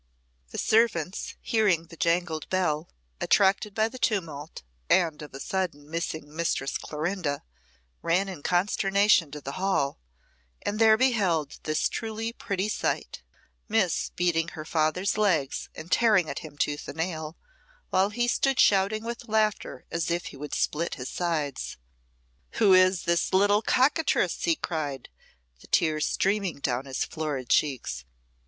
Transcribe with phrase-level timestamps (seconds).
[0.49, 6.35] The servants, hearing the jangled bell, attracted by the tumult, and of a sudden missing
[6.35, 7.43] Mistress Clorinda,
[8.01, 9.99] ran in consternation to the hall,
[10.63, 13.21] and there beheld this truly pretty sight
[13.69, 17.37] Miss beating her father's legs, and tearing at him tooth and nail,
[17.91, 21.77] while he stood shouting with laughter as if he would split his sides.
[22.53, 25.09] "Who is the little cockatrice?" he cried,
[25.59, 28.03] the tears streaming down his florid cheeks.